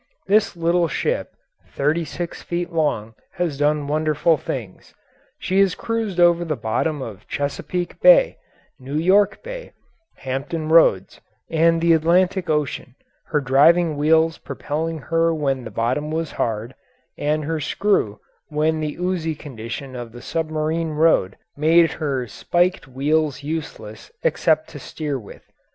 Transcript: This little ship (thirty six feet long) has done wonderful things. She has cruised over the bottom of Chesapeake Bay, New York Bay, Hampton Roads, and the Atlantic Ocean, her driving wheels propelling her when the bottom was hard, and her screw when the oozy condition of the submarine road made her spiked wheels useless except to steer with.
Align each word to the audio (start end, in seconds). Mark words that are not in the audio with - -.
This 0.25 0.55
little 0.57 0.87
ship 0.87 1.35
(thirty 1.75 2.05
six 2.05 2.41
feet 2.41 2.71
long) 2.73 3.13
has 3.33 3.55
done 3.59 3.85
wonderful 3.85 4.35
things. 4.35 4.95
She 5.37 5.59
has 5.59 5.75
cruised 5.75 6.19
over 6.19 6.43
the 6.43 6.55
bottom 6.55 7.03
of 7.03 7.27
Chesapeake 7.27 8.01
Bay, 8.01 8.37
New 8.79 8.95
York 8.95 9.43
Bay, 9.43 9.73
Hampton 10.15 10.69
Roads, 10.69 11.21
and 11.51 11.79
the 11.81 11.93
Atlantic 11.93 12.49
Ocean, 12.49 12.95
her 13.25 13.39
driving 13.39 13.95
wheels 13.95 14.39
propelling 14.39 14.97
her 14.97 15.35
when 15.35 15.65
the 15.65 15.69
bottom 15.69 16.09
was 16.09 16.31
hard, 16.31 16.73
and 17.15 17.45
her 17.45 17.59
screw 17.59 18.19
when 18.47 18.79
the 18.79 18.97
oozy 18.99 19.35
condition 19.35 19.95
of 19.95 20.13
the 20.13 20.21
submarine 20.23 20.89
road 20.93 21.37
made 21.55 21.91
her 21.91 22.25
spiked 22.25 22.87
wheels 22.87 23.43
useless 23.43 24.11
except 24.23 24.69
to 24.69 24.79
steer 24.79 25.19
with. 25.19 25.43